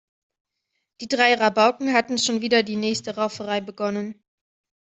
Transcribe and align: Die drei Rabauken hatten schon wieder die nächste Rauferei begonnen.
Die 0.99 1.07
drei 1.07 1.35
Rabauken 1.35 1.93
hatten 1.93 2.17
schon 2.17 2.41
wieder 2.41 2.63
die 2.63 2.75
nächste 2.75 3.13
Rauferei 3.17 3.61
begonnen. 3.61 4.19